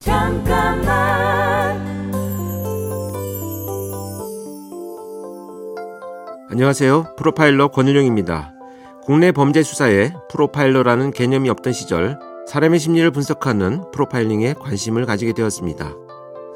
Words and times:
잠깐만 0.00 0.86
안녕하세요. 6.50 7.16
프로파일러 7.16 7.68
권윤영입니다. 7.68 8.54
국내 9.02 9.32
범죄 9.32 9.64
수사에 9.64 10.12
프로파일러라는 10.30 11.10
개념이 11.10 11.50
없던 11.50 11.72
시절 11.72 12.18
사람의 12.46 12.78
심리를 12.78 13.10
분석하는 13.10 13.90
프로파일링에 13.90 14.54
관심을 14.54 15.04
가지게 15.04 15.32
되었습니다. 15.32 15.94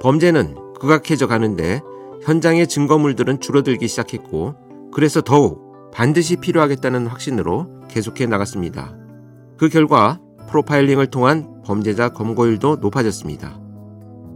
범죄는 0.01 0.55
극악해져 0.81 1.27
가는데 1.27 1.81
현장의 2.23 2.69
증거물들은 2.69 3.41
줄어들기 3.41 3.89
시작했고 3.89 4.55
그래서 4.93 5.21
더욱 5.21 5.91
반드시 5.93 6.37
필요하겠다는 6.37 7.09
확신으로 7.09 7.67
계속해 7.89 8.27
나갔습니다. 8.27 8.95
그 9.59 9.69
결과 9.69 10.21
프로파일링을 10.49 11.09
통한 11.09 11.52
범죄자 11.65 12.09
검거율도 12.11 12.77
높아졌습니다. 12.77 13.59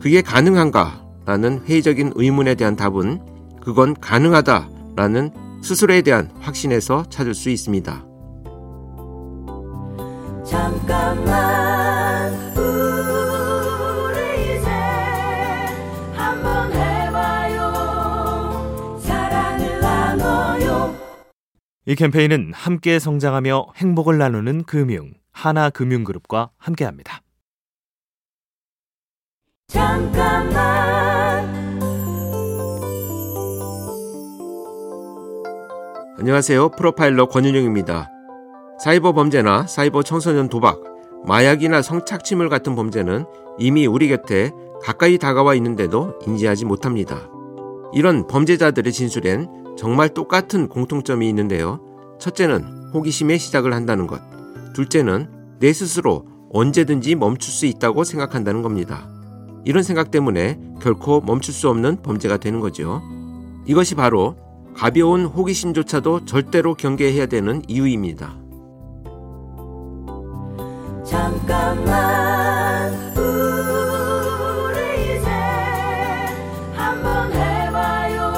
그게 0.00 0.22
가능한가? 0.22 1.04
라는 1.26 1.60
회의적인 1.64 2.12
의문에 2.14 2.54
대한 2.54 2.76
답은 2.76 3.20
그건 3.60 3.94
가능하다 3.94 4.68
라는 4.94 5.30
스스로에 5.62 6.02
대한 6.02 6.30
확신에서 6.38 7.04
찾을 7.10 7.34
수 7.34 7.50
있습니다. 7.50 8.06
잠깐만 10.44 12.32
우리 12.56 14.44
이제 14.44 14.70
한번 16.14 16.72
해봐요 16.72 17.72
사랑을 19.00 19.80
나눠요 19.80 20.94
이 21.86 21.96
캠페인은 21.96 22.52
함께 22.54 23.00
성장하며 23.00 23.66
행복을 23.74 24.18
나누는 24.18 24.62
금융 24.62 25.12
하나금융그룹과 25.32 26.50
함께합니다. 26.56 27.25
잠깐만 29.68 30.54
안녕하세요. 36.18 36.70
프로파일러 36.70 37.26
권윤영입니다. 37.26 38.08
사이버 38.82 39.12
범죄나 39.12 39.66
사이버 39.66 40.04
청소년 40.04 40.48
도박, 40.48 40.80
마약이나 41.26 41.82
성착취물 41.82 42.48
같은 42.48 42.76
범죄는 42.76 43.24
이미 43.58 43.86
우리 43.86 44.08
곁에 44.08 44.52
가까이 44.82 45.18
다가와 45.18 45.56
있는데도 45.56 46.14
인지하지 46.26 46.64
못합니다. 46.64 47.28
이런 47.92 48.28
범죄자들의 48.28 48.92
진술엔 48.92 49.74
정말 49.76 50.10
똑같은 50.10 50.68
공통점이 50.68 51.28
있는데요. 51.28 51.80
첫째는 52.20 52.92
호기심에 52.94 53.36
시작을 53.36 53.74
한다는 53.74 54.06
것. 54.06 54.20
둘째는 54.74 55.58
내 55.58 55.72
스스로 55.72 56.24
언제든지 56.52 57.16
멈출 57.16 57.52
수 57.52 57.66
있다고 57.66 58.04
생각한다는 58.04 58.62
겁니다. 58.62 59.15
이런 59.66 59.82
생각 59.82 60.10
때문에 60.12 60.58
결코 60.80 61.20
멈출 61.20 61.52
수 61.52 61.68
없는 61.68 62.00
범죄가 62.02 62.36
되는 62.36 62.60
거죠. 62.60 63.02
이것이 63.66 63.96
바로 63.96 64.36
가벼운 64.74 65.24
호기심조차도 65.24 66.24
절대로 66.24 66.76
경계해야 66.76 67.26
되는 67.26 67.62
이유입니다. 67.66 68.38
잠깐만 71.04 72.92
우리 73.16 75.16
이제 75.16 75.28
한번 76.72 77.32
해봐요 77.32 78.30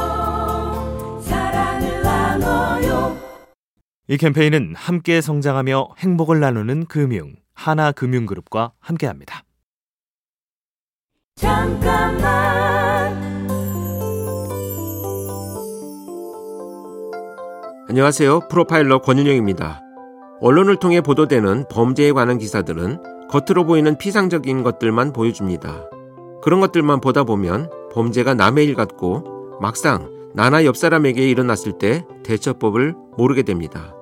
사랑을 1.23 2.03
나눠요 2.03 3.19
이 4.09 4.17
캠페인은 4.17 4.75
함께 4.77 5.21
성장하며 5.21 5.91
행복을 5.99 6.41
나누는 6.41 6.87
금융 6.87 7.35
하나금융그룹과 7.53 8.73
함께합니다. 8.81 9.43
잠깐만 11.39 13.17
안녕하세요. 17.89 18.49
프로파일러 18.51 18.99
권윤영입니다. 19.03 19.81
언론을 20.41 20.77
통해 20.77 21.01
보도되는 21.01 21.67
범죄에 21.71 22.11
관한 22.11 22.39
기사들은 22.39 23.29
겉으로 23.31 23.65
보이는 23.67 23.97
피상적인 23.97 24.65
것들만 24.65 25.13
보여줍니다. 25.13 25.85
그런 26.43 26.61
것들만 26.61 27.01
보다 27.01 27.23
보면 27.23 27.71
범죄가 27.93 28.35
남의 28.35 28.67
일 28.67 28.75
같고 28.75 29.59
막상 29.61 30.11
나나 30.35 30.65
옆 30.65 30.77
사람에게 30.77 31.29
일어났을 31.31 31.79
때 31.79 32.05
대처법을 32.25 32.95
모르게 33.17 33.43
됩니다. 33.45 33.95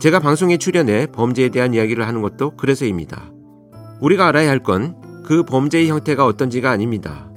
제가 0.00 0.18
방송에 0.18 0.56
출연해 0.56 1.08
범죄에 1.08 1.50
대한 1.50 1.74
이야기를 1.74 2.06
하는 2.06 2.22
것도 2.22 2.56
그래서입니다. 2.56 3.30
우리가 4.00 4.28
알아야 4.28 4.48
할 4.48 4.60
건 4.60 4.99
그 5.30 5.44
범죄의 5.44 5.88
형태가 5.88 6.26
어떤지가 6.26 6.72
아닙니다. 6.72 7.30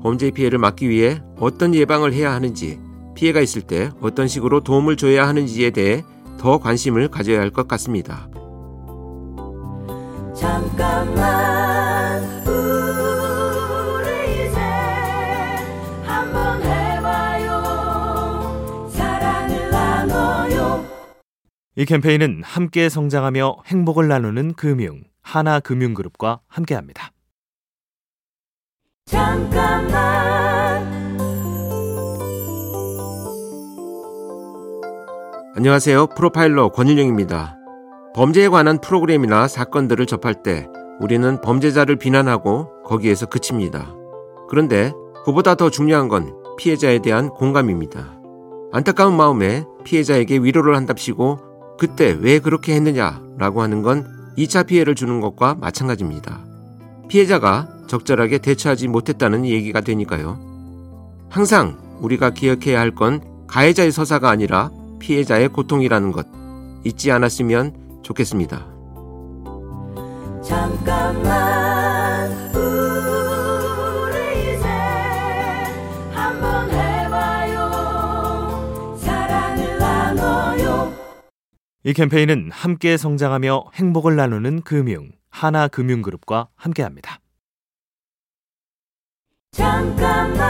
범죄 0.00 0.30
피해를 0.30 0.60
막기 0.60 0.88
위해 0.88 1.20
어떤 1.36 1.74
예방을 1.74 2.12
해야 2.12 2.32
하는지, 2.32 2.78
피해가 3.16 3.40
있을 3.40 3.62
때 3.62 3.90
어떤 4.00 4.28
식으로 4.28 4.60
도움을 4.60 4.96
줘야 4.96 5.26
하는지에 5.26 5.70
대해 5.70 6.04
더 6.38 6.58
관심을 6.58 7.08
가져야 7.08 7.40
할 7.40 7.50
것 7.50 7.66
같습니다. 7.66 8.28
잠깐만 10.32 12.22
우리 12.46 14.46
이제 14.46 14.60
한번 16.04 16.62
해봐요 16.62 17.58
사랑을 18.92 19.70
나눠요 19.72 20.84
이 21.74 21.84
캠페인은 21.84 22.42
함께 22.44 22.88
성장하며 22.88 23.64
행복을 23.66 24.06
나누는 24.06 24.54
금융 24.54 25.02
하나금융그룹과 25.22 26.42
함께합니다. 26.46 27.10
잠깐만 29.10 30.88
안녕하세요. 35.56 36.06
프로파일러 36.16 36.68
권윤영입니다. 36.68 37.56
범죄에 38.14 38.48
관한 38.48 38.80
프로그램이나 38.80 39.48
사건들을 39.48 40.06
접할 40.06 40.42
때 40.44 40.68
우리는 41.00 41.40
범죄자를 41.40 41.96
비난하고 41.96 42.84
거기에서 42.84 43.26
그칩니다. 43.26 43.92
그런데 44.48 44.92
그보다 45.24 45.56
더 45.56 45.70
중요한 45.70 46.06
건 46.06 46.32
피해자에 46.56 47.00
대한 47.00 47.30
공감입니다. 47.30 48.20
안타까운 48.72 49.16
마음에 49.16 49.64
피해자에게 49.82 50.38
위로를 50.38 50.76
한답시고 50.76 51.76
그때 51.78 52.16
왜 52.20 52.38
그렇게 52.38 52.74
했느냐라고 52.76 53.60
하는 53.60 53.82
건 53.82 54.06
2차 54.38 54.68
피해를 54.68 54.94
주는 54.94 55.20
것과 55.20 55.56
마찬가지입니다. 55.56 56.44
피해자가 57.08 57.79
적절하게 57.90 58.38
대처하지 58.38 58.86
못했다는 58.86 59.44
얘기가 59.46 59.80
되니까요. 59.80 60.38
항상 61.28 61.76
우리가 62.00 62.30
기억해야 62.30 62.78
할 62.78 62.94
건 62.94 63.20
가해자의 63.48 63.90
서사가 63.90 64.30
아니라 64.30 64.70
피해자의 65.00 65.48
고통이라는 65.48 66.12
것 66.12 66.24
잊지 66.84 67.10
않았으면 67.10 68.00
좋겠습니다. 68.04 68.64
잠깐만 70.42 72.30
우리 72.54 74.54
이제 74.54 74.68
한번 76.12 76.70
해봐요 76.70 77.70
사랑을 78.98 79.78
나눠요 79.78 80.92
이 81.82 81.92
캠페인은 81.92 82.50
함께 82.52 82.96
성장하며 82.96 83.64
행복을 83.74 84.14
나누는 84.14 84.62
금융 84.62 85.10
하나금융그룹과 85.30 86.50
함께합니다. 86.54 87.18
잠깐만 89.52 90.40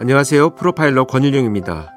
안녕하세요. 0.00 0.54
프로파일러 0.56 1.04
권윤영입니다. 1.04 1.92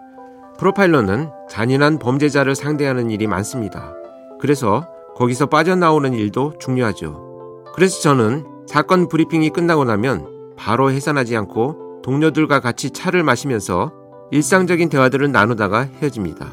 프로파일러는 0.60 1.30
잔인한 1.50 1.98
범죄자를 1.98 2.56
상대하는 2.56 3.10
일이 3.10 3.26
많습니다. 3.26 3.94
그래서 4.40 4.86
거기서 5.16 5.46
빠져나오는 5.46 6.14
일도 6.14 6.60
중요하죠. 6.60 7.64
그래서 7.74 8.02
저는 8.02 8.46
사건 8.68 9.08
브리핑이 9.08 9.50
끝나고 9.52 9.86
나면 9.86 10.56
바로 10.58 10.92
해산하지 10.92 11.38
않고 11.38 12.02
동료들과 12.04 12.60
같이 12.60 12.92
차를 12.92 13.24
마시면서 13.24 13.94
일상적인 14.32 14.90
대화들을 14.90 15.32
나누다가 15.32 15.88
헤어집니다. 16.02 16.52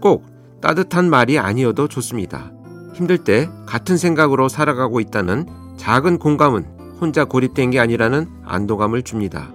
꼭 0.00 0.24
따뜻한 0.60 1.10
말이 1.10 1.38
아니어도 1.38 1.88
좋습니다. 1.88 2.52
힘들 2.98 3.16
때 3.16 3.48
같은 3.64 3.96
생각으로 3.96 4.48
살아가고 4.48 4.98
있다는 4.98 5.46
작은 5.76 6.18
공감은 6.18 6.64
혼자 7.00 7.24
고립된 7.24 7.70
게 7.70 7.78
아니라는 7.78 8.26
안도감을 8.44 9.04
줍니다. 9.04 9.52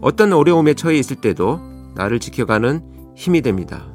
어떤 0.00 0.32
어려움에 0.32 0.72
처해 0.72 0.96
있을 0.96 1.16
때도 1.16 1.60
나를 1.94 2.18
지켜가는 2.18 3.12
힘이 3.14 3.42
됩니다. 3.42 3.86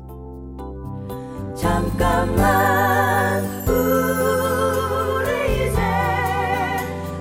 잠깐만 1.55 3.43
우리 3.67 5.55
이제 5.55 5.81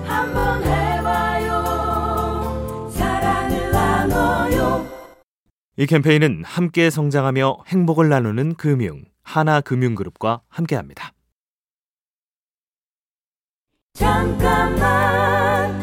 한번 0.05 0.63
해봐요 0.63 1.57
사랑을 2.91 3.71
나눠요 3.71 4.85
이 5.75 5.87
캠페인은 5.87 6.43
함께 6.45 6.91
성장하며 6.91 7.57
행복을 7.65 8.09
나누는 8.09 8.53
금융 8.53 9.05
하나금융그룹과 9.23 10.41
함께합니다. 10.49 11.16
잠깐만 13.97 15.75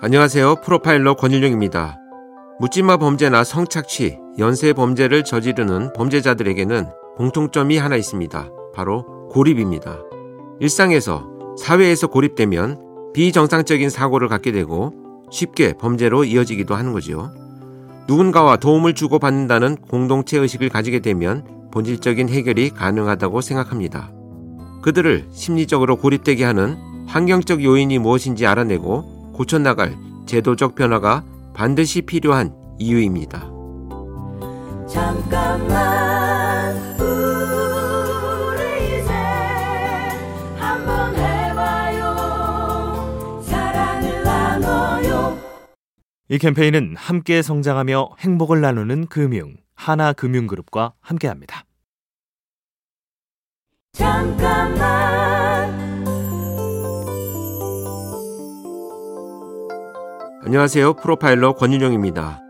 안녕하세요. 0.00 0.56
프로파일러 0.64 1.14
권일용입니다. 1.14 2.00
묻지마 2.58 2.96
범죄나 2.96 3.44
성착취, 3.44 4.18
연쇄 4.38 4.72
범죄를 4.72 5.22
저지르는 5.22 5.92
범죄자들에게는 5.92 6.88
공통점이 7.16 7.78
하나 7.78 7.94
있습니다. 7.94 8.50
바로 8.74 9.28
고립입니다. 9.30 10.00
일상에서, 10.58 11.24
사회에서 11.56 12.08
고립되면 12.08 13.12
비정상적인 13.14 13.88
사고를 13.88 14.26
갖게 14.26 14.50
되고 14.50 14.92
쉽게 15.30 15.74
범죄로 15.74 16.24
이어지기도 16.24 16.74
하는 16.74 16.92
거죠. 16.92 17.30
누군가와 18.08 18.56
도움을 18.56 18.94
주고받는다는 18.94 19.76
공동체 19.76 20.38
의식을 20.38 20.70
가지게 20.70 20.98
되면 20.98 21.53
본질적인 21.74 22.28
해결이 22.28 22.70
가능하다고 22.70 23.40
생각합니다. 23.40 24.12
그들을 24.82 25.26
심리적으로 25.32 25.96
고립되게 25.96 26.44
하는 26.44 26.76
환경적 27.06 27.64
요인이 27.64 27.98
무엇인지 27.98 28.46
알아내고 28.46 29.32
고쳐나갈 29.34 29.96
제도적 30.24 30.76
변화가 30.76 31.24
반드시 31.52 32.02
필요한 32.02 32.54
이유입니다. 32.78 33.50
잠깐만 34.88 36.76
우리 37.00 39.00
이제 39.00 39.12
한번 40.56 41.16
해봐요 41.16 42.14
사랑을 43.42 44.22
나눠요 44.22 45.36
이 46.28 46.38
캠페인은 46.38 46.94
함께 46.96 47.42
성장하며 47.42 48.10
행복을 48.20 48.60
나누는 48.60 49.08
금융 49.08 49.56
하나금융그룹과 49.74 50.94
함께합니다. 51.00 51.64
잠깐만 53.92 54.84
안녕하세요. 60.44 60.94
프로파일러 60.94 61.54
권윤영입니다. 61.54 62.40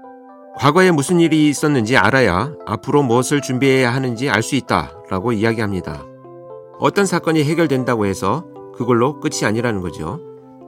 과거에 0.57 0.91
무슨 0.91 1.21
일이 1.21 1.49
있었는지 1.49 1.97
알아야 1.97 2.53
앞으로 2.67 3.03
무엇을 3.03 3.41
준비해야 3.41 3.93
하는지 3.93 4.31
알 4.31 4.43
수 4.43 4.55
있다 4.57 4.93
라고 5.11 5.33
이야기합니다. 5.33 6.05
어떤 6.79 7.07
사건이 7.07 7.45
해결된다고 7.45 8.07
해서 8.07 8.45
그걸로 8.77 9.21
끝이 9.21 9.45
아니라는 9.45 9.81
거죠. 9.81 10.21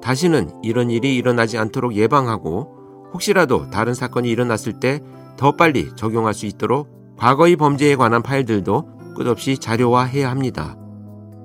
다시는 0.03 0.51
이런 0.63 0.91
일이 0.91 1.17
일어나지 1.17 1.59
않도록 1.59 1.95
예방하고 1.95 3.09
혹시라도 3.13 3.71
다른 3.71 3.95
사건이 3.95 4.29
일어났을 4.29 4.79
때 4.79 5.01
더 5.37 5.53
빨리 5.53 5.95
적용할 5.97 6.35
수 6.35 6.47
있도록 6.47 7.17
과거의 7.17 7.57
범죄에 7.57 7.97
관한 7.97 8.23
파일들도 8.23 9.15
끝없이 9.17 9.59
자료화해야 9.59 10.31
합니다. 10.31 10.77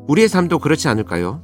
우리의 0.08 0.28
삶도 0.28 0.60
그렇지 0.60 0.88
않을까요? 0.88 1.42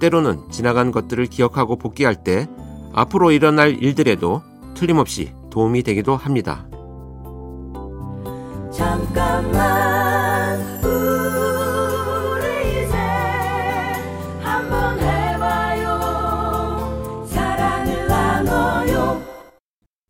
때로는 0.00 0.50
지나간 0.50 0.90
것들을 0.90 1.26
기억하고 1.26 1.76
복귀할 1.76 2.22
때 2.22 2.46
앞으로 2.92 3.30
일어날 3.30 3.82
일들에도 3.82 4.42
틀림없이 4.74 5.32
도움이 5.50 5.82
되기도 5.82 6.16
합니다. 6.16 6.66